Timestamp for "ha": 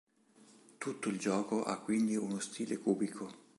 1.63-1.77